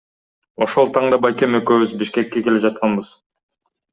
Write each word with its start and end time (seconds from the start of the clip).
Ошол 0.65 0.87
таңда 0.95 1.19
байкем 1.25 1.59
экөөбүз 1.59 1.93
Бишкекке 2.01 2.43
келе 2.47 2.65
жатканбыз. 2.67 3.13